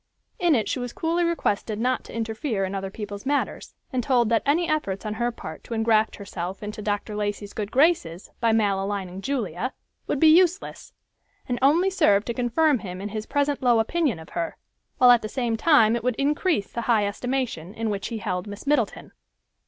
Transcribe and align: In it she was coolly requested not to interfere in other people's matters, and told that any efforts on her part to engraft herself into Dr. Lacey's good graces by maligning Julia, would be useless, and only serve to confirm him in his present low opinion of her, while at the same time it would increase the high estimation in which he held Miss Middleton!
In 0.39 0.55
it 0.55 0.67
she 0.67 0.79
was 0.79 0.93
coolly 0.93 1.23
requested 1.23 1.77
not 1.79 2.03
to 2.05 2.11
interfere 2.11 2.65
in 2.65 2.73
other 2.73 2.89
people's 2.89 3.23
matters, 3.23 3.75
and 3.93 4.01
told 4.01 4.29
that 4.29 4.41
any 4.47 4.67
efforts 4.67 5.05
on 5.05 5.13
her 5.13 5.31
part 5.31 5.63
to 5.65 5.75
engraft 5.75 6.15
herself 6.15 6.63
into 6.63 6.81
Dr. 6.81 7.15
Lacey's 7.15 7.53
good 7.53 7.69
graces 7.71 8.31
by 8.39 8.51
maligning 8.51 9.21
Julia, 9.21 9.73
would 10.07 10.19
be 10.19 10.35
useless, 10.35 10.93
and 11.47 11.59
only 11.61 11.91
serve 11.91 12.25
to 12.25 12.33
confirm 12.33 12.79
him 12.79 12.99
in 12.99 13.09
his 13.09 13.27
present 13.27 13.61
low 13.61 13.79
opinion 13.79 14.17
of 14.17 14.29
her, 14.29 14.57
while 14.97 15.11
at 15.11 15.21
the 15.21 15.29
same 15.29 15.55
time 15.55 15.95
it 15.95 16.03
would 16.03 16.15
increase 16.15 16.71
the 16.71 16.81
high 16.89 17.05
estimation 17.05 17.75
in 17.75 17.91
which 17.91 18.07
he 18.07 18.17
held 18.17 18.47
Miss 18.47 18.65
Middleton! 18.65 19.11